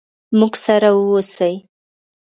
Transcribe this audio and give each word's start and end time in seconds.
موږ 0.37 0.53
سره 0.65 0.89
ووسئ. 0.93 1.55